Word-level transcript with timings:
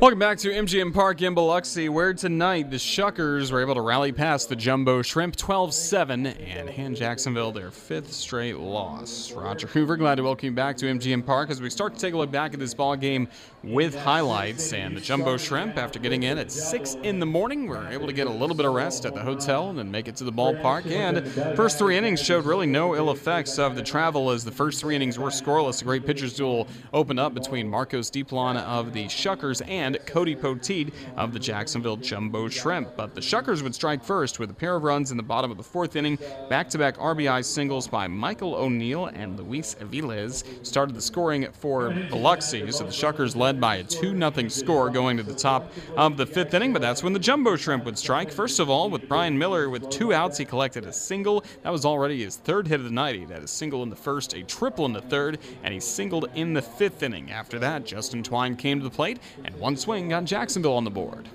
Welcome 0.00 0.18
back 0.18 0.38
to 0.38 0.48
MGM 0.48 0.94
Park 0.94 1.20
in 1.20 1.34
Biloxi, 1.34 1.90
where 1.90 2.14
tonight 2.14 2.70
the 2.70 2.78
Shuckers 2.78 3.52
were 3.52 3.60
able 3.60 3.74
to 3.74 3.82
rally 3.82 4.12
past 4.12 4.48
the 4.48 4.56
Jumbo 4.56 5.02
Shrimp 5.02 5.36
12 5.36 5.74
7 5.74 6.26
and 6.26 6.70
hand 6.70 6.96
Jacksonville 6.96 7.52
their 7.52 7.70
fifth 7.70 8.10
straight 8.10 8.56
loss. 8.56 9.30
Roger 9.30 9.66
Hoover, 9.66 9.98
glad 9.98 10.14
to 10.14 10.22
welcome 10.22 10.46
you 10.46 10.52
back 10.52 10.78
to 10.78 10.86
MGM 10.86 11.26
Park 11.26 11.50
as 11.50 11.60
we 11.60 11.68
start 11.68 11.92
to 11.92 12.00
take 12.00 12.14
a 12.14 12.16
look 12.16 12.30
back 12.30 12.54
at 12.54 12.58
this 12.58 12.72
ball 12.72 12.96
game 12.96 13.28
with 13.62 13.94
highlights. 13.94 14.72
And 14.72 14.96
the 14.96 15.02
Jumbo 15.02 15.36
Shrimp, 15.36 15.76
after 15.76 15.98
getting 15.98 16.22
in 16.22 16.38
at 16.38 16.50
6 16.50 16.94
in 17.02 17.20
the 17.20 17.26
morning, 17.26 17.66
were 17.66 17.86
able 17.88 18.06
to 18.06 18.14
get 18.14 18.26
a 18.26 18.30
little 18.30 18.56
bit 18.56 18.64
of 18.64 18.72
rest 18.72 19.04
at 19.04 19.12
the 19.12 19.20
hotel 19.20 19.68
and 19.68 19.78
then 19.78 19.90
make 19.90 20.08
it 20.08 20.16
to 20.16 20.24
the 20.24 20.32
ballpark. 20.32 20.90
And 20.90 21.30
first 21.54 21.76
three 21.76 21.98
innings 21.98 22.22
showed 22.22 22.46
really 22.46 22.66
no 22.66 22.96
ill 22.96 23.10
effects 23.10 23.58
of 23.58 23.76
the 23.76 23.82
travel 23.82 24.30
as 24.30 24.46
the 24.46 24.50
first 24.50 24.80
three 24.80 24.96
innings 24.96 25.18
were 25.18 25.28
scoreless. 25.28 25.82
A 25.82 25.84
great 25.84 26.06
pitcher's 26.06 26.34
duel 26.34 26.68
opened 26.94 27.20
up 27.20 27.34
between 27.34 27.68
Marcos 27.68 28.10
Diplan 28.10 28.56
of 28.56 28.94
the 28.94 29.04
Shuckers 29.04 29.60
and 29.68 29.89
Cody 29.98 30.34
Poteet 30.34 30.92
of 31.16 31.32
the 31.32 31.38
Jacksonville 31.38 31.96
Jumbo 31.96 32.48
Shrimp. 32.48 32.96
But 32.96 33.14
the 33.14 33.20
Shuckers 33.20 33.62
would 33.62 33.74
strike 33.74 34.02
first 34.04 34.38
with 34.38 34.50
a 34.50 34.54
pair 34.54 34.76
of 34.76 34.84
runs 34.84 35.10
in 35.10 35.16
the 35.16 35.22
bottom 35.22 35.50
of 35.50 35.56
the 35.56 35.62
fourth 35.62 35.96
inning. 35.96 36.18
Back 36.48 36.68
to 36.70 36.78
back 36.78 36.96
RBI 36.98 37.44
singles 37.44 37.88
by 37.88 38.06
Michael 38.06 38.54
O'Neill 38.54 39.06
and 39.06 39.38
Luis 39.38 39.74
Aviles 39.76 40.44
started 40.66 40.94
the 40.94 41.02
scoring 41.02 41.46
for 41.52 41.90
Biloxi. 41.90 42.70
So 42.72 42.84
the 42.84 42.90
Shuckers 42.90 43.36
led 43.36 43.60
by 43.60 43.76
a 43.76 43.84
2 43.84 44.16
0 44.18 44.48
score 44.48 44.90
going 44.90 45.16
to 45.16 45.22
the 45.22 45.34
top 45.34 45.72
of 45.96 46.16
the 46.16 46.26
fifth 46.26 46.54
inning. 46.54 46.72
But 46.72 46.82
that's 46.82 47.02
when 47.02 47.12
the 47.12 47.18
Jumbo 47.18 47.56
Shrimp 47.56 47.84
would 47.84 47.98
strike. 47.98 48.30
First 48.30 48.60
of 48.60 48.70
all, 48.70 48.90
with 48.90 49.08
Brian 49.08 49.38
Miller 49.38 49.68
with 49.68 49.88
two 49.90 50.12
outs, 50.12 50.38
he 50.38 50.44
collected 50.44 50.84
a 50.84 50.92
single. 50.92 51.44
That 51.62 51.70
was 51.70 51.84
already 51.84 52.22
his 52.22 52.36
third 52.36 52.68
hit 52.68 52.80
of 52.80 52.84
the 52.84 52.90
night. 52.90 53.14
He 53.14 53.22
had 53.22 53.42
a 53.42 53.48
single 53.48 53.82
in 53.82 53.90
the 53.90 53.96
first, 53.96 54.34
a 54.34 54.42
triple 54.42 54.86
in 54.86 54.92
the 54.92 55.02
third, 55.02 55.38
and 55.62 55.72
he 55.74 55.80
singled 55.80 56.28
in 56.34 56.54
the 56.54 56.62
fifth 56.62 57.02
inning. 57.02 57.30
After 57.30 57.58
that, 57.58 57.84
Justin 57.84 58.22
Twine 58.22 58.56
came 58.56 58.78
to 58.78 58.84
the 58.84 58.90
plate, 58.90 59.18
and 59.44 59.54
one 59.56 59.76
swing 59.80 60.10
got 60.10 60.24
Jacksonville 60.24 60.74
on 60.76 60.84
the 60.84 60.90
board. 60.90 61.28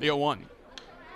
The 0.00 0.06
0 0.06 0.16
1. 0.16 0.46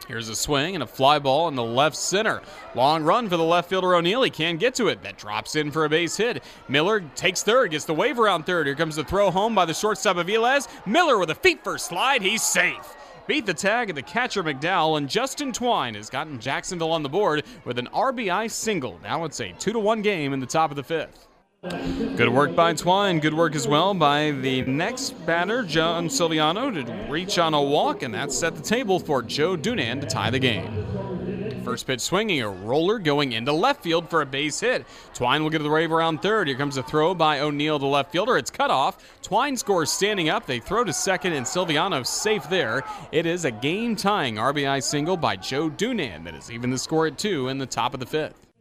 Here's 0.09 0.29
a 0.29 0.37
swing 0.37 0.75
and 0.75 0.83
a 0.83 0.87
fly 0.87 1.19
ball 1.19 1.49
in 1.49 1.55
the 1.55 1.63
left 1.63 1.97
center. 1.97 2.43
Long 2.75 3.05
run 3.05 3.29
for 3.29 3.37
the 3.37 3.45
left 3.45 3.71
fielder 3.71 3.95
O'Neill. 3.95 4.25
He 4.25 4.31
can't 4.31 4.59
get 4.59 4.75
to 4.75 4.89
it. 4.89 5.03
That 5.03 5.17
drops 5.17 5.55
in 5.55 5.71
for 5.71 5.85
a 5.85 5.89
base 5.89 6.17
hit. 6.17 6.43
Miller 6.69 7.01
takes 7.15 7.43
third, 7.43 7.71
gets 7.71 7.85
the 7.85 7.95
wave 7.95 8.19
around 8.19 8.45
third. 8.45 8.67
Here 8.67 8.75
comes 8.75 8.97
the 8.97 9.05
throw 9.05 9.31
home 9.31 9.55
by 9.55 9.65
the 9.65 9.75
shortstop 9.75 10.17
Aviles. 10.17 10.69
Miller 10.87 11.19
with 11.19 11.31
a 11.31 11.35
feet 11.35 11.63
first 11.63 11.87
slide. 11.87 12.21
He's 12.21 12.43
safe. 12.43 12.95
Beat 13.29 13.47
the 13.47 13.55
tag 13.55 13.91
of 13.91 13.97
the 13.97 14.03
catcher 14.03 14.43
McDowell, 14.43 14.99
and 14.99 15.09
Justin 15.09 15.53
Twine 15.53 15.95
has 15.95 16.11
gotten 16.11 16.41
Jacksonville 16.41 16.91
on 16.91 17.05
the 17.05 17.09
board 17.09 17.45
with 17.65 17.79
an 17.79 17.87
RBI 17.95 18.51
single. 18.51 18.99
Now 19.03 19.25
it's 19.25 19.41
a 19.41 19.53
2 19.53 19.73
to 19.73 19.79
1 19.79 20.03
game 20.03 20.33
in 20.33 20.41
the 20.41 20.47
top 20.47 20.71
of 20.71 20.77
the 20.77 20.83
fifth. 20.83 21.29
Good 21.63 22.29
work 22.29 22.57
by 22.57 22.75
Twine. 22.75 23.21
Good 23.21 23.35
work 23.35 23.55
as 23.55 23.69
well 23.69 23.95
by 23.95 24.33
the 24.33 24.63
next 24.63 25.11
batter, 25.25 25.63
John 25.63 26.09
Silviano, 26.09 26.75
to 26.75 27.09
reach 27.09 27.39
on 27.39 27.55
a 27.55 27.63
walk, 27.63 28.03
and 28.03 28.13
that 28.15 28.33
set 28.33 28.57
the 28.57 28.63
table 28.63 28.99
for 28.99 29.23
Joe 29.23 29.57
Dunand 29.57 30.01
to 30.01 30.09
tie 30.09 30.31
the 30.31 30.41
game. 30.41 31.63
First 31.63 31.87
pitch 31.87 32.01
swinging, 32.01 32.43
a 32.43 32.51
roller 32.51 32.99
going 32.99 33.31
into 33.31 33.53
left 33.53 33.85
field 33.85 34.11
for 34.11 34.23
a 34.23 34.27
base 34.27 34.59
hit. 34.59 34.85
Twine 35.15 35.45
will 35.45 35.51
get 35.51 35.63
the 35.63 35.71
wave 35.71 35.93
around 35.93 36.21
third. 36.21 36.49
Here 36.49 36.57
comes 36.57 36.77
a 36.79 36.83
throw 36.83 37.15
by 37.15 37.39
O'Neill 37.39 37.79
to 37.79 37.87
left 37.87 38.11
fielder. 38.11 38.37
It's 38.37 38.51
cut 38.51 38.73
off. 38.73 38.99
Twine 39.23 39.57
scores 39.57 39.93
standing 39.93 40.29
up. 40.29 40.47
They 40.47 40.59
throw 40.59 40.83
to 40.83 40.93
second, 40.93 41.35
and 41.35 41.47
Silviano 41.47 42.05
safe 42.05 42.49
there. 42.51 42.83
It 43.13 43.25
is 43.25 43.45
a 43.45 43.53
game 43.53 43.95
tying 43.95 44.35
RBI 44.35 44.83
single 44.83 45.17
by 45.17 45.37
Joe 45.37 45.71
Dunand 45.71 46.25
that 46.25 46.35
is 46.35 46.51
even 46.51 46.71
the 46.71 46.79
score 46.79 47.07
at 47.07 47.19
two 47.19 47.47
in 47.47 47.59
the 47.59 47.67
top 47.67 47.95
of 47.95 48.01
the 48.01 48.07
fifth. 48.07 48.52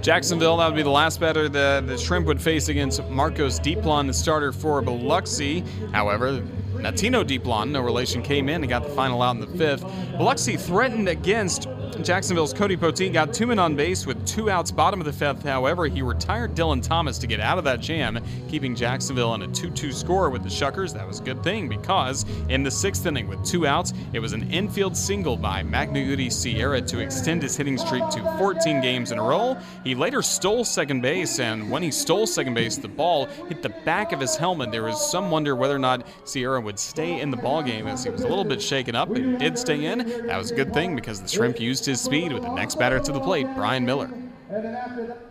Jacksonville, 0.00 0.56
that 0.56 0.66
would 0.66 0.76
be 0.76 0.82
the 0.82 0.90
last 0.90 1.20
batter 1.20 1.48
the, 1.48 1.82
the 1.86 1.96
Shrimp 1.96 2.26
would 2.26 2.42
face 2.42 2.68
against 2.68 3.04
Marcos 3.08 3.60
Diplan, 3.60 4.06
the 4.06 4.12
starter 4.12 4.52
for 4.52 4.82
Biloxi. 4.82 5.60
However, 5.92 6.42
Nattino 6.82 7.24
Diplan, 7.24 7.70
no 7.70 7.80
relation, 7.80 8.22
came 8.22 8.48
in 8.48 8.62
and 8.62 8.68
got 8.68 8.82
the 8.82 8.90
final 8.90 9.22
out 9.22 9.36
in 9.36 9.40
the 9.40 9.58
fifth. 9.58 9.82
Biloxi 10.18 10.56
threatened 10.56 11.08
against 11.08 11.68
Jacksonville's 12.00 12.52
Cody 12.52 12.76
Poteet 12.76 13.12
got 13.12 13.32
two 13.32 13.46
men 13.46 13.58
on 13.58 13.76
base 13.76 14.06
with 14.06 14.26
two 14.26 14.50
outs, 14.50 14.72
bottom 14.72 15.00
of 15.00 15.06
the 15.06 15.12
fifth. 15.12 15.44
However, 15.44 15.86
he 15.86 16.02
retired 16.02 16.54
Dylan 16.54 16.82
Thomas 16.82 17.18
to 17.18 17.26
get 17.26 17.38
out 17.38 17.58
of 17.58 17.64
that 17.64 17.80
jam, 17.80 18.18
keeping 18.48 18.74
Jacksonville 18.74 19.30
on 19.30 19.42
a 19.42 19.48
2 19.48 19.70
2 19.70 19.92
score 19.92 20.30
with 20.30 20.42
the 20.42 20.48
Shuckers. 20.48 20.92
That 20.92 21.06
was 21.06 21.20
a 21.20 21.22
good 21.22 21.44
thing 21.44 21.68
because 21.68 22.24
in 22.48 22.62
the 22.62 22.70
sixth 22.70 23.06
inning 23.06 23.28
with 23.28 23.44
two 23.44 23.66
outs, 23.66 23.92
it 24.12 24.18
was 24.18 24.32
an 24.32 24.50
infield 24.50 24.96
single 24.96 25.36
by 25.36 25.62
Magneuris 25.62 26.32
Sierra 26.32 26.80
to 26.80 26.98
extend 26.98 27.42
his 27.42 27.56
hitting 27.56 27.78
streak 27.78 28.08
to 28.10 28.36
14 28.38 28.80
games 28.80 29.12
in 29.12 29.18
a 29.18 29.22
row. 29.22 29.56
He 29.84 29.94
later 29.94 30.22
stole 30.22 30.64
second 30.64 31.02
base, 31.02 31.38
and 31.38 31.70
when 31.70 31.82
he 31.82 31.90
stole 31.90 32.26
second 32.26 32.54
base, 32.54 32.78
the 32.78 32.88
ball 32.88 33.26
hit 33.48 33.62
the 33.62 33.68
back 33.84 34.12
of 34.12 34.20
his 34.20 34.34
helmet. 34.34 34.72
There 34.72 34.84
was 34.84 35.10
some 35.10 35.30
wonder 35.30 35.54
whether 35.54 35.76
or 35.76 35.80
not 35.80 36.06
Sierra 36.24 36.60
would 36.72 36.78
stay 36.78 37.20
in 37.20 37.30
the 37.30 37.36
ball 37.36 37.62
game 37.62 37.86
as 37.86 38.02
he 38.02 38.08
was 38.08 38.22
a 38.22 38.26
little 38.26 38.46
bit 38.46 38.62
shaken 38.62 38.94
up, 38.94 39.08
but 39.08 39.18
he 39.18 39.36
did 39.36 39.58
stay 39.58 39.84
in. 39.84 39.98
That 40.26 40.38
was 40.38 40.50
a 40.50 40.54
good 40.54 40.72
thing 40.72 40.96
because 40.96 41.20
the 41.20 41.28
Shrimp 41.28 41.60
used 41.60 41.84
his 41.84 42.00
speed 42.00 42.32
with 42.32 42.44
the 42.44 42.54
next 42.54 42.78
batter 42.78 42.98
to 42.98 43.12
the 43.12 43.20
plate, 43.20 43.46
Brian 43.54 43.84
Miller. 43.84 44.10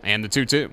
And 0.03 0.24
the 0.24 0.28
2 0.28 0.46
2. 0.46 0.72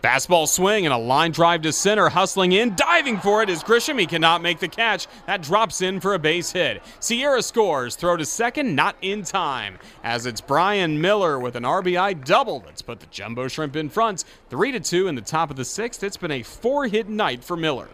Fastball 0.00 0.46
swing 0.46 0.86
and 0.86 0.94
a 0.94 0.96
line 0.96 1.32
drive 1.32 1.62
to 1.62 1.72
center, 1.72 2.08
hustling 2.08 2.52
in, 2.52 2.76
diving 2.76 3.18
for 3.18 3.42
it 3.42 3.50
is 3.50 3.64
Grisham. 3.64 3.98
He 3.98 4.06
cannot 4.06 4.42
make 4.42 4.60
the 4.60 4.68
catch. 4.68 5.08
That 5.26 5.42
drops 5.42 5.82
in 5.82 5.98
for 5.98 6.14
a 6.14 6.20
base 6.20 6.52
hit. 6.52 6.80
Sierra 7.00 7.42
scores, 7.42 7.96
throw 7.96 8.16
to 8.16 8.24
second, 8.24 8.76
not 8.76 8.94
in 9.02 9.24
time. 9.24 9.80
As 10.04 10.24
it's 10.24 10.40
Brian 10.40 11.00
Miller 11.00 11.40
with 11.40 11.56
an 11.56 11.64
RBI 11.64 12.24
double 12.24 12.60
that's 12.60 12.80
put 12.80 13.00
the 13.00 13.06
Jumbo 13.06 13.48
Shrimp 13.48 13.74
in 13.74 13.88
front. 13.88 14.22
3 14.50 14.70
to 14.70 14.78
2 14.78 15.08
in 15.08 15.16
the 15.16 15.20
top 15.20 15.50
of 15.50 15.56
the 15.56 15.64
sixth. 15.64 16.04
It's 16.04 16.16
been 16.16 16.30
a 16.30 16.44
four 16.44 16.86
hit 16.86 17.08
night 17.08 17.42
for 17.42 17.56
Miller. 17.56 17.88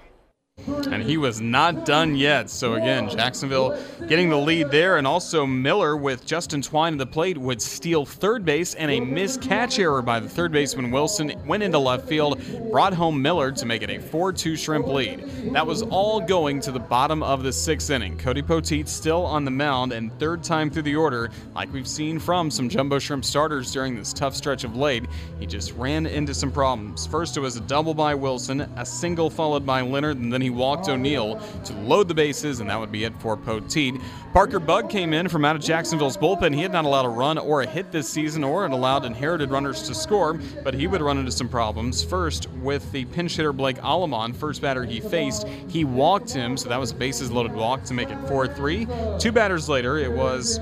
And 0.67 1.03
he 1.03 1.17
was 1.17 1.41
not 1.41 1.85
done 1.85 2.15
yet. 2.15 2.49
So 2.49 2.75
again, 2.75 3.09
Jacksonville 3.09 3.77
getting 4.07 4.31
the 4.31 4.39
lead 4.39 4.71
there, 4.71 4.99
and 4.99 5.07
also 5.07 5.45
Miller 5.45 5.97
with 5.97 6.25
Justin 6.25 6.63
Twine 6.63 6.93
at 6.93 6.99
the 6.99 7.07
plate 7.07 7.37
would 7.37 7.61
steal 7.61 8.07
third 8.07 8.45
base 8.45 8.75
and 8.75 8.89
a 8.89 9.01
missed 9.01 9.43
catch 9.43 9.81
error 9.81 10.01
by 10.01 10.21
the 10.21 10.29
third 10.29 10.53
baseman 10.53 10.93
Wilson 10.93 11.33
went 11.45 11.65
into 11.65 11.79
left 11.81 12.09
field, 12.09 12.41
brought 12.71 12.95
home 12.95 13.21
Miller 13.21 13.51
to 13.51 13.67
make 13.67 13.83
it 13.83 13.91
a 13.91 13.99
4-2 13.99 14.57
Shrimp 14.57 14.87
lead. 14.87 15.25
That 15.53 15.67
was 15.67 15.83
all 15.83 16.21
going 16.21 16.61
to 16.61 16.71
the 16.71 16.79
bottom 16.79 17.25
of 17.25 17.43
the 17.43 17.53
sixth 17.53 17.91
inning. 17.91 18.17
Cody 18.17 18.43
Poteet 18.43 18.87
still 18.87 19.27
on 19.27 19.45
the 19.45 19.51
mound, 19.51 19.93
and 19.93 20.17
third 20.21 20.45
time 20.45 20.71
through 20.71 20.83
the 20.83 20.95
order, 20.95 21.31
like 21.57 21.73
we've 21.73 21.89
seen 21.89 22.21
from 22.21 22.49
some 22.49 22.69
Jumbo 22.69 23.01
Shrimp 23.01 23.25
starters 23.25 23.73
during 23.73 23.97
this 23.97 24.13
tough 24.13 24.37
stretch 24.37 24.63
of 24.63 24.77
late, 24.77 25.05
he 25.41 25.47
just 25.47 25.73
ran 25.73 26.07
into 26.07 26.33
some 26.33 26.53
problems. 26.53 27.07
First, 27.07 27.37
it 27.37 27.41
was 27.41 27.57
a 27.57 27.61
double 27.63 27.93
by 27.93 28.15
Wilson, 28.15 28.61
a 28.77 28.87
single 28.87 29.29
followed 29.29 29.67
by 29.67 29.81
Leonard, 29.81 30.19
and 30.19 30.33
then 30.33 30.44
he 30.45 30.51
walked 30.51 30.89
O'Neill 30.91 31.41
to 31.65 31.73
load 31.73 32.07
the 32.07 32.15
bases, 32.15 32.61
and 32.61 32.69
that 32.69 32.79
would 32.79 32.93
be 32.93 33.05
it 33.05 33.19
for 33.19 33.35
Poteet. 33.35 34.01
Parker 34.35 34.61
Bugg 34.61 34.91
came 34.91 35.15
in 35.15 35.29
from 35.29 35.45
out 35.45 35.57
of 35.57 35.63
Jacksonville's 35.63 36.19
bullpen. 36.19 36.55
He 36.55 36.61
had 36.61 36.71
not 36.71 36.85
allowed 36.85 37.07
a 37.07 37.09
run 37.09 37.39
or 37.39 37.63
a 37.63 37.67
hit 37.67 37.91
this 37.91 38.09
season 38.09 38.45
or 38.45 38.63
had 38.63 38.73
allowed 38.73 39.07
inherited 39.07 39.51
runners 39.51 39.85
to 39.85 39.95
score, 39.95 40.35
but 40.63 40.75
he 40.75 40.87
would 40.87 41.01
run 41.01 41.17
into 41.17 41.33
some 41.33 41.49
problems. 41.49 42.05
First, 42.05 42.51
with 42.63 42.93
the 42.93 43.07
pinch 43.07 43.37
hitter 43.37 43.55
Blake 43.55 43.79
Allemand, 43.83 44.37
first 44.37 44.61
batter 44.61 44.85
he 44.85 45.01
faced, 45.01 45.49
he 45.69 45.85
walked 45.85 46.31
him, 46.31 46.59
so 46.59 46.69
that 46.69 46.79
was 46.79 46.91
a 46.91 46.95
bases 46.95 47.31
loaded 47.31 47.55
walk 47.55 47.85
to 47.85 47.95
make 47.95 48.11
it 48.11 48.19
4 48.29 48.47
3. 48.49 48.87
Two 49.19 49.33
batters 49.33 49.69
later, 49.69 49.97
it 49.97 50.13
was 50.13 50.61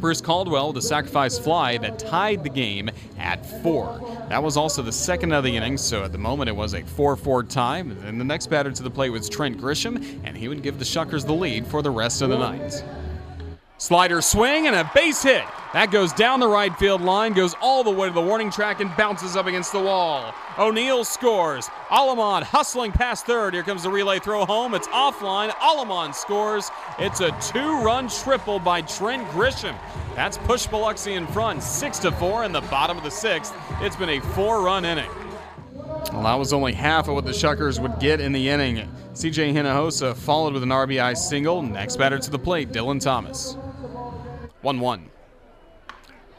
Bruce 0.00 0.20
Caldwell 0.20 0.68
with 0.68 0.76
a 0.84 0.86
sacrifice 0.86 1.38
fly 1.38 1.76
that 1.78 1.98
tied 1.98 2.44
the 2.44 2.50
game 2.50 2.88
at 3.18 3.44
four. 3.62 4.00
That 4.28 4.42
was 4.42 4.56
also 4.56 4.80
the 4.80 4.92
second 4.92 5.32
of 5.32 5.42
the 5.42 5.56
innings, 5.56 5.80
so 5.80 6.04
at 6.04 6.12
the 6.12 6.18
moment 6.18 6.48
it 6.48 6.54
was 6.54 6.74
a 6.74 6.82
4 6.84 7.16
4 7.16 7.42
tie. 7.44 7.78
And 7.78 8.20
the 8.20 8.24
next 8.24 8.46
batter 8.46 8.70
to 8.70 8.82
the 8.82 8.90
plate 8.90 9.10
was 9.10 9.28
Trent 9.28 9.58
Grisham, 9.58 10.20
and 10.24 10.36
he 10.36 10.48
would 10.48 10.62
give 10.62 10.78
the 10.78 10.84
Shuckers 10.84 11.26
the 11.26 11.32
lead 11.32 11.66
for 11.66 11.82
the 11.82 11.90
rest 11.90 12.22
of 12.22 12.30
the 12.30 12.38
night. 12.38 12.84
Slider 13.80 14.20
swing 14.20 14.66
and 14.66 14.74
a 14.74 14.90
base 14.92 15.22
hit. 15.22 15.44
That 15.72 15.92
goes 15.92 16.12
down 16.12 16.40
the 16.40 16.48
right 16.48 16.76
field 16.78 17.00
line, 17.00 17.32
goes 17.32 17.54
all 17.60 17.84
the 17.84 17.90
way 17.92 18.08
to 18.08 18.14
the 18.14 18.20
warning 18.20 18.50
track, 18.50 18.80
and 18.80 18.94
bounces 18.96 19.36
up 19.36 19.46
against 19.46 19.70
the 19.70 19.78
wall. 19.78 20.34
O'Neill 20.58 21.04
scores. 21.04 21.70
Allemand 21.88 22.44
hustling 22.44 22.90
past 22.90 23.24
third. 23.24 23.54
Here 23.54 23.62
comes 23.62 23.84
the 23.84 23.90
relay 23.90 24.18
throw 24.18 24.44
home. 24.44 24.74
It's 24.74 24.88
offline. 24.88 25.54
Allemand 25.60 26.12
scores. 26.12 26.72
It's 26.98 27.20
a 27.20 27.30
two-run 27.40 28.08
triple 28.08 28.58
by 28.58 28.82
Trent 28.82 29.28
Grisham. 29.28 29.76
That's 30.16 30.38
push 30.38 30.66
Biloxi 30.66 31.14
in 31.14 31.28
front, 31.28 31.62
six 31.62 32.00
to 32.00 32.10
four 32.10 32.42
in 32.42 32.50
the 32.50 32.62
bottom 32.62 32.98
of 32.98 33.04
the 33.04 33.10
sixth. 33.10 33.54
It's 33.80 33.94
been 33.94 34.08
a 34.08 34.20
four-run 34.20 34.84
inning. 34.84 35.10
Well, 36.12 36.24
that 36.24 36.34
was 36.34 36.52
only 36.52 36.72
half 36.72 37.06
of 37.06 37.14
what 37.14 37.26
the 37.26 37.32
Shuckers 37.32 37.80
would 37.80 38.00
get 38.00 38.20
in 38.20 38.32
the 38.32 38.48
inning. 38.48 38.88
CJ 39.12 39.52
Hinojosa 39.52 40.16
followed 40.16 40.54
with 40.54 40.62
an 40.64 40.70
RBI 40.70 41.16
single. 41.16 41.62
Next 41.62 41.96
batter 41.96 42.18
to 42.18 42.30
the 42.30 42.38
plate, 42.38 42.72
Dylan 42.72 43.00
Thomas. 43.00 43.56
1 44.62 44.80
1. 44.80 45.10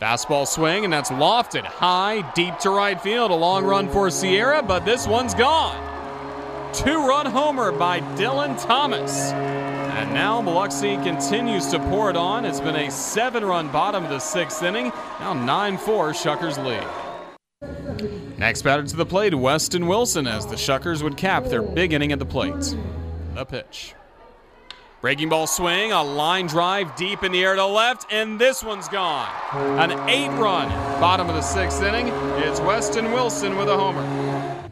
Fastball 0.01 0.48
swing, 0.48 0.86
and 0.86 0.94
that's 0.94 1.10
lofted 1.10 1.66
high, 1.66 2.21
deep 2.33 2.57
to 2.60 2.69
right 2.69 3.00
field. 3.01 3.31
A 3.31 3.36
long 3.36 3.66
run 3.66 3.89
for 3.89 4.10
Sierra, 4.10 4.63
but 4.63 4.86
this 4.86 5.06
one's 5.06 5.33
gone. 5.33 5.86
Two 6.74 7.06
run 7.06 7.25
homer 7.25 7.71
by 7.71 8.00
Dylan 8.16 8.62
Thomas. 8.63 9.31
And 9.31 10.13
now 10.13 10.42
Biloxi 10.42 10.95
continues 10.98 11.68
to 11.68 11.80
pour 11.80 12.10
it 12.10 12.16
on. 12.16 12.45
It's 12.45 12.62
been 12.62 12.75
a 12.75 12.89
seven 12.89 13.44
run 13.44 13.69
bottom 13.69 14.06
of 14.06 14.10
the 14.10 14.19
sixth 14.19 14.63
inning. 14.63 14.94
Now 15.19 15.33
9 15.33 15.77
4, 15.77 16.12
Shuckers 16.12 16.63
lead. 16.63 16.88
Next 18.38 18.62
batter 18.62 18.83
to 18.83 18.95
the 18.95 19.06
plate, 19.06 19.36
Weston 19.36 19.88
Wilson, 19.88 20.25
as 20.25 20.45
the 20.45 20.56
Shuckers 20.56 21.04
would 21.04 21.18
cap 21.18 21.44
their 21.45 21.62
big 21.62 21.92
inning 21.92 22.13
at 22.13 22.19
the 22.19 22.25
plate. 22.25 22.77
The 23.36 23.44
pitch. 23.44 23.95
Breaking 25.01 25.30
ball 25.30 25.48
swing, 25.48 25.94
a 25.94 26.04
line 26.04 26.48
drive 26.48 26.94
deep 26.98 27.24
in 27.24 27.31
the 27.31 27.42
air 27.42 27.56
to 27.56 27.66
left, 27.66 28.12
and 28.12 28.38
this 28.38 28.62
one's 28.62 28.90
gone. 28.90 29.30
An 29.80 29.92
eight 30.10 30.28
run, 30.31 30.68
bottom 31.00 31.30
of 31.30 31.36
the 31.36 31.42
sixth 31.42 31.81
inning. 31.81 32.10
It's 32.44 32.60
Weston 32.60 33.13
Wilson 33.13 33.56
with 33.56 33.69
a 33.69 33.78
homer. 33.78 34.66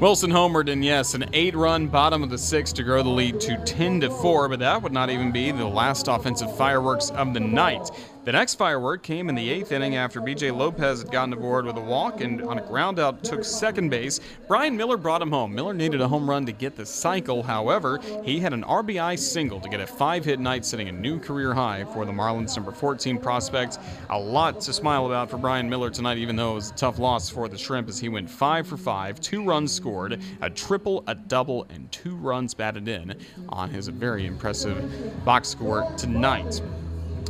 Wilson 0.00 0.30
homered, 0.30 0.70
and 0.70 0.84
yes, 0.84 1.14
an 1.14 1.24
eight-run 1.32 1.86
bottom 1.86 2.22
of 2.22 2.28
the 2.28 2.36
sixth 2.36 2.74
to 2.74 2.82
grow 2.82 3.02
the 3.02 3.08
lead 3.08 3.40
to 3.40 3.56
10 3.64 4.02
to 4.02 4.10
4, 4.10 4.50
but 4.50 4.58
that 4.58 4.82
would 4.82 4.92
not 4.92 5.08
even 5.08 5.32
be 5.32 5.50
the 5.50 5.64
last 5.64 6.08
offensive 6.08 6.54
fireworks 6.54 7.08
of 7.08 7.32
the 7.32 7.40
night. 7.40 7.90
The 8.26 8.32
next 8.32 8.56
firework 8.56 9.04
came 9.04 9.28
in 9.28 9.36
the 9.36 9.48
eighth 9.48 9.70
inning 9.70 9.94
after 9.94 10.20
B.J. 10.20 10.50
Lopez 10.50 11.00
had 11.00 11.12
gotten 11.12 11.32
aboard 11.32 11.64
with 11.64 11.76
a 11.76 11.80
walk 11.80 12.22
and 12.22 12.42
on 12.42 12.58
a 12.58 12.60
ground 12.60 12.98
out 12.98 13.22
took 13.22 13.44
second 13.44 13.88
base. 13.88 14.18
Brian 14.48 14.76
Miller 14.76 14.96
brought 14.96 15.22
him 15.22 15.30
home. 15.30 15.54
Miller 15.54 15.72
needed 15.72 16.00
a 16.00 16.08
home 16.08 16.28
run 16.28 16.44
to 16.46 16.50
get 16.50 16.74
the 16.74 16.84
cycle. 16.84 17.40
However, 17.44 18.00
he 18.24 18.40
had 18.40 18.52
an 18.52 18.64
RBI 18.64 19.16
single 19.16 19.60
to 19.60 19.68
get 19.68 19.78
a 19.78 19.86
five-hit 19.86 20.40
night, 20.40 20.64
setting 20.64 20.88
a 20.88 20.92
new 20.92 21.20
career 21.20 21.54
high 21.54 21.84
for 21.84 22.04
the 22.04 22.10
Marlins 22.10 22.56
number 22.56 22.72
14 22.72 23.16
prospect. 23.18 23.78
A 24.10 24.18
lot 24.18 24.60
to 24.62 24.72
smile 24.72 25.06
about 25.06 25.30
for 25.30 25.38
Brian 25.38 25.70
Miller 25.70 25.88
tonight, 25.88 26.18
even 26.18 26.34
though 26.34 26.50
it 26.50 26.56
was 26.56 26.72
a 26.72 26.74
tough 26.74 26.98
loss 26.98 27.30
for 27.30 27.46
the 27.46 27.56
Shrimp 27.56 27.88
as 27.88 28.00
he 28.00 28.08
went 28.08 28.28
five 28.28 28.66
for 28.66 28.76
five, 28.76 29.20
two 29.20 29.44
runs 29.44 29.72
scored, 29.72 30.20
a 30.40 30.50
triple, 30.50 31.04
a 31.06 31.14
double, 31.14 31.64
and 31.70 31.92
two 31.92 32.16
runs 32.16 32.54
batted 32.54 32.88
in 32.88 33.14
on 33.50 33.70
his 33.70 33.86
very 33.86 34.26
impressive 34.26 35.24
box 35.24 35.46
score 35.46 35.88
tonight. 35.96 36.60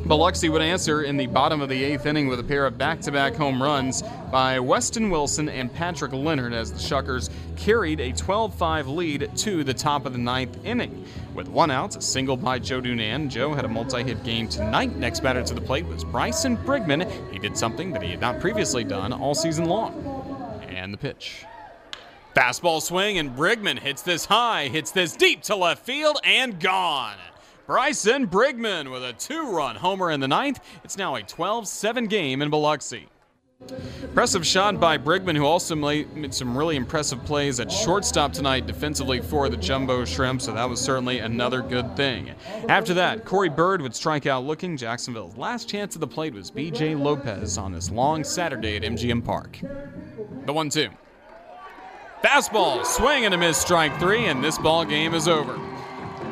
Biloxi 0.06 0.48
would 0.48 0.62
answer 0.62 1.02
in 1.02 1.16
the 1.16 1.26
bottom 1.26 1.60
of 1.60 1.68
the 1.68 1.82
eighth 1.82 2.06
inning 2.06 2.28
with 2.28 2.38
a 2.38 2.44
pair 2.44 2.64
of 2.64 2.78
back 2.78 3.00
to 3.00 3.10
back 3.10 3.34
home 3.34 3.60
runs 3.60 4.02
by 4.30 4.60
Weston 4.60 5.10
Wilson 5.10 5.48
and 5.48 5.72
Patrick 5.72 6.12
Leonard 6.12 6.52
as 6.52 6.70
the 6.70 6.78
Shuckers 6.78 7.28
carried 7.56 7.98
a 7.98 8.12
12 8.12 8.54
5 8.54 8.86
lead 8.86 9.30
to 9.38 9.64
the 9.64 9.74
top 9.74 10.06
of 10.06 10.12
the 10.12 10.18
ninth 10.18 10.64
inning. 10.64 11.04
With 11.34 11.48
one 11.48 11.72
out, 11.72 11.96
a 11.96 12.00
single 12.00 12.36
by 12.36 12.60
Joe 12.60 12.80
Dunand. 12.80 13.30
Joe 13.30 13.52
had 13.52 13.64
a 13.64 13.68
multi 13.68 14.04
hit 14.04 14.22
game 14.22 14.48
tonight. 14.48 14.94
Next 14.94 15.20
batter 15.20 15.42
to 15.42 15.54
the 15.54 15.60
plate 15.60 15.86
was 15.86 16.04
Bryson 16.04 16.56
Brigman. 16.58 17.10
He 17.32 17.40
did 17.40 17.58
something 17.58 17.90
that 17.90 18.02
he 18.02 18.12
had 18.12 18.20
not 18.20 18.38
previously 18.38 18.84
done 18.84 19.12
all 19.12 19.34
season 19.34 19.64
long. 19.64 20.62
And 20.68 20.94
the 20.94 20.98
pitch. 20.98 21.44
Fastball 22.36 22.80
swing, 22.80 23.18
and 23.18 23.34
Brigman 23.34 23.80
hits 23.80 24.02
this 24.02 24.26
high, 24.26 24.68
hits 24.68 24.92
this 24.92 25.16
deep 25.16 25.42
to 25.42 25.56
left 25.56 25.84
field, 25.84 26.18
and 26.22 26.60
gone. 26.60 27.16
Bryson 27.66 28.28
Brigman 28.28 28.92
with 28.92 29.02
a 29.02 29.12
two 29.14 29.50
run 29.50 29.74
homer 29.74 30.12
in 30.12 30.20
the 30.20 30.28
ninth. 30.28 30.60
It's 30.84 30.96
now 30.96 31.16
a 31.16 31.22
12 31.22 31.66
7 31.66 32.06
game 32.06 32.40
in 32.40 32.48
Biloxi. 32.48 33.08
Impressive 34.02 34.46
shot 34.46 34.78
by 34.78 34.98
Brigman, 34.98 35.34
who 35.34 35.46
also 35.46 35.74
made 35.74 36.32
some 36.32 36.56
really 36.56 36.76
impressive 36.76 37.24
plays 37.24 37.58
at 37.58 37.72
shortstop 37.72 38.32
tonight 38.32 38.66
defensively 38.66 39.20
for 39.20 39.48
the 39.48 39.56
Jumbo 39.56 40.04
Shrimp, 40.04 40.42
so 40.42 40.52
that 40.52 40.68
was 40.68 40.80
certainly 40.80 41.20
another 41.20 41.62
good 41.62 41.96
thing. 41.96 42.34
After 42.68 42.92
that, 42.94 43.24
Corey 43.24 43.48
Bird 43.48 43.80
would 43.80 43.96
strike 43.96 44.26
out 44.26 44.44
looking. 44.44 44.76
Jacksonville's 44.76 45.36
last 45.36 45.68
chance 45.68 45.96
at 45.96 46.00
the 46.00 46.06
plate 46.06 46.34
was 46.34 46.50
B.J. 46.50 46.94
Lopez 46.96 47.56
on 47.56 47.72
this 47.72 47.90
long 47.90 48.24
Saturday 48.24 48.76
at 48.76 48.82
MGM 48.82 49.24
Park. 49.24 49.58
The 50.44 50.52
1 50.52 50.70
2. 50.70 50.88
Fastball, 52.22 52.84
swing 52.84 53.24
and 53.24 53.34
a 53.34 53.38
miss, 53.38 53.56
strike 53.56 53.98
three, 53.98 54.26
and 54.26 54.44
this 54.44 54.58
ball 54.58 54.84
game 54.84 55.14
is 55.14 55.26
over. 55.26 55.58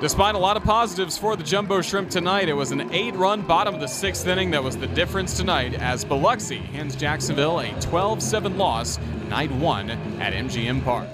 Despite 0.04 0.34
a 0.34 0.38
lot 0.38 0.58
of 0.58 0.64
positives 0.64 1.16
for 1.16 1.34
the 1.34 1.42
Jumbo 1.42 1.80
Shrimp 1.80 2.10
tonight, 2.10 2.50
it 2.50 2.52
was 2.52 2.72
an 2.72 2.92
eight 2.92 3.14
run 3.14 3.40
bottom 3.40 3.74
of 3.74 3.80
the 3.80 3.86
sixth 3.86 4.26
inning 4.26 4.50
that 4.50 4.62
was 4.62 4.76
the 4.76 4.86
difference 4.88 5.34
tonight 5.34 5.72
as 5.72 6.04
Biloxi 6.04 6.58
hands 6.58 6.94
Jacksonville 6.94 7.60
a 7.60 7.72
12 7.80 8.22
7 8.22 8.58
loss, 8.58 8.98
night 9.30 9.50
one 9.50 9.88
at 10.20 10.34
MGM 10.34 10.84
Park. 10.84 11.08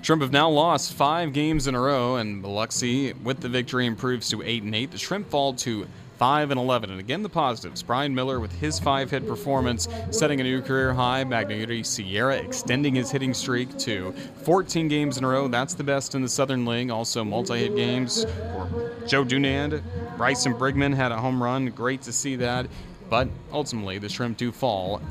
Shrimp 0.00 0.22
have 0.22 0.32
now 0.32 0.50
lost 0.50 0.94
five 0.94 1.32
games 1.32 1.68
in 1.68 1.76
a 1.76 1.80
row, 1.80 2.16
and 2.16 2.42
Biloxi, 2.42 3.12
with 3.12 3.38
the 3.38 3.48
victory, 3.48 3.86
improves 3.86 4.28
to 4.30 4.42
8 4.42 4.64
and 4.64 4.74
8. 4.74 4.90
The 4.90 4.98
Shrimp 4.98 5.30
fall 5.30 5.54
to 5.54 5.86
5 6.22 6.52
and 6.52 6.60
11. 6.60 6.92
And 6.92 7.00
again, 7.00 7.24
the 7.24 7.28
positives. 7.28 7.82
Brian 7.82 8.14
Miller 8.14 8.38
with 8.38 8.52
his 8.52 8.78
five 8.78 9.10
hit 9.10 9.26
performance, 9.26 9.88
setting 10.12 10.40
a 10.40 10.44
new 10.44 10.62
career 10.62 10.94
high. 10.94 11.24
Magneuris 11.24 11.86
Sierra 11.86 12.36
extending 12.36 12.94
his 12.94 13.10
hitting 13.10 13.34
streak 13.34 13.76
to 13.78 14.14
14 14.44 14.86
games 14.86 15.18
in 15.18 15.24
a 15.24 15.28
row. 15.28 15.48
That's 15.48 15.74
the 15.74 15.82
best 15.82 16.14
in 16.14 16.22
the 16.22 16.28
Southern 16.28 16.64
League. 16.64 16.92
Also, 16.92 17.24
multi 17.24 17.58
hit 17.58 17.74
games 17.74 18.22
for 18.22 18.94
Joe 19.04 19.24
Dunand. 19.24 19.82
Bryson 20.16 20.54
Brigman 20.54 20.94
had 20.94 21.10
a 21.10 21.16
home 21.16 21.42
run. 21.42 21.66
Great 21.70 22.02
to 22.02 22.12
see 22.12 22.36
that. 22.36 22.68
But 23.10 23.26
ultimately, 23.50 23.98
the 23.98 24.08
Shrimp 24.08 24.36
do 24.36 24.52
fall 24.52 25.02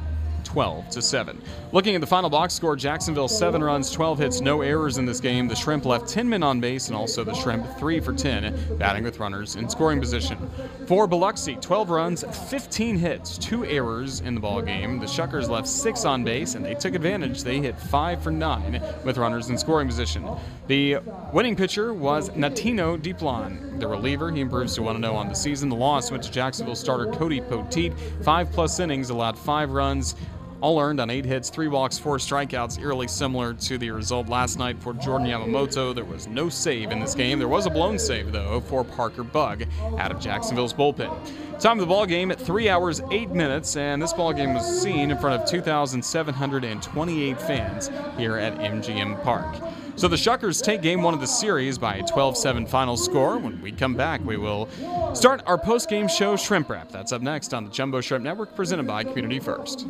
12 0.43 0.89
to 0.89 1.01
7. 1.01 1.41
Looking 1.71 1.95
at 1.95 2.01
the 2.01 2.07
final 2.07 2.29
box 2.29 2.53
score, 2.53 2.75
Jacksonville 2.75 3.27
7 3.27 3.63
runs, 3.63 3.91
12 3.91 4.19
hits, 4.19 4.41
no 4.41 4.61
errors 4.61 4.97
in 4.97 5.05
this 5.05 5.19
game. 5.19 5.47
The 5.47 5.55
Shrimp 5.55 5.85
left 5.85 6.07
10 6.07 6.27
men 6.27 6.43
on 6.43 6.59
base, 6.59 6.87
and 6.87 6.95
also 6.95 7.23
the 7.23 7.33
Shrimp 7.33 7.65
3 7.77 7.99
for 7.99 8.13
10, 8.13 8.77
batting 8.77 9.03
with 9.03 9.19
runners 9.19 9.55
in 9.55 9.69
scoring 9.69 9.99
position. 9.99 10.37
For 10.87 11.07
Biloxi, 11.07 11.55
12 11.55 11.89
runs, 11.89 12.23
15 12.49 12.97
hits, 12.97 13.37
2 13.37 13.65
errors 13.65 14.21
in 14.21 14.35
the 14.35 14.41
ball 14.41 14.61
game. 14.61 14.99
The 14.99 15.05
Shuckers 15.05 15.49
left 15.49 15.67
6 15.67 16.05
on 16.05 16.23
base, 16.23 16.55
and 16.55 16.65
they 16.65 16.75
took 16.75 16.95
advantage. 16.95 17.43
They 17.43 17.59
hit 17.59 17.79
5 17.79 18.21
for 18.21 18.31
9 18.31 18.81
with 19.03 19.17
runners 19.17 19.49
in 19.49 19.57
scoring 19.57 19.87
position. 19.87 20.27
The 20.67 20.97
winning 21.33 21.55
pitcher 21.55 21.93
was 21.93 22.29
Nattino 22.31 22.97
Diplan. 22.97 23.79
The 23.79 23.87
reliever, 23.87 24.31
he 24.31 24.41
improves 24.41 24.75
to 24.75 24.83
1 24.83 25.01
0 25.01 25.15
on 25.15 25.27
the 25.27 25.33
season. 25.33 25.69
The 25.69 25.75
loss 25.75 26.11
went 26.11 26.23
to 26.23 26.31
Jacksonville 26.31 26.75
starter 26.75 27.07
Cody 27.07 27.41
Poteet. 27.41 27.93
Five 28.23 28.51
plus 28.51 28.79
innings 28.79 29.09
allowed 29.09 29.37
five 29.37 29.71
runs, 29.71 30.15
all 30.61 30.79
earned 30.79 30.99
on 30.99 31.09
eight 31.09 31.25
hits, 31.25 31.49
three 31.49 31.67
walks, 31.67 31.97
four 31.97 32.17
strikeouts, 32.17 32.79
eerily 32.79 33.07
similar 33.07 33.53
to 33.53 33.77
the 33.77 33.91
result 33.91 34.29
last 34.29 34.59
night 34.59 34.81
for 34.81 34.93
Jordan 34.93 35.27
Yamamoto. 35.27 35.93
There 35.93 36.05
was 36.05 36.27
no 36.27 36.49
save 36.49 36.91
in 36.91 36.99
this 36.99 37.15
game. 37.15 37.39
There 37.39 37.47
was 37.47 37.65
a 37.65 37.69
blown 37.69 37.97
save, 37.97 38.31
though, 38.31 38.61
for 38.61 38.83
Parker 38.83 39.23
Bugg 39.23 39.67
out 39.97 40.11
of 40.11 40.19
Jacksonville's 40.19 40.73
bullpen. 40.73 41.59
Time 41.59 41.77
of 41.77 41.81
the 41.81 41.85
ball 41.85 42.05
game 42.05 42.31
at 42.31 42.39
three 42.39 42.69
hours, 42.69 43.01
eight 43.11 43.29
minutes, 43.29 43.75
and 43.75 44.01
this 44.01 44.13
ball 44.13 44.33
game 44.33 44.53
was 44.53 44.81
seen 44.81 45.11
in 45.11 45.17
front 45.17 45.41
of 45.41 45.47
2,728 45.47 47.41
fans 47.41 47.91
here 48.17 48.37
at 48.37 48.57
MGM 48.57 49.21
Park. 49.23 49.55
So 49.95 50.07
the 50.07 50.15
Shuckers 50.15 50.63
take 50.63 50.81
game 50.81 51.03
one 51.03 51.13
of 51.13 51.19
the 51.19 51.27
series 51.27 51.77
by 51.77 51.97
a 51.97 52.07
12 52.07 52.37
7 52.37 52.65
final 52.65 52.97
score. 52.97 53.37
When 53.37 53.61
we 53.61 53.71
come 53.71 53.93
back, 53.93 54.23
we 54.25 54.37
will 54.37 54.67
start 55.13 55.43
our 55.45 55.57
post 55.57 55.89
game 55.89 56.07
show 56.07 56.35
Shrimp 56.35 56.69
Wrap. 56.69 56.89
That's 56.89 57.11
up 57.11 57.21
next 57.21 57.53
on 57.53 57.65
the 57.65 57.69
Jumbo 57.69 58.01
Shrimp 58.01 58.23
Network, 58.23 58.55
presented 58.55 58.87
by 58.87 59.03
Community 59.03 59.39
First. 59.39 59.85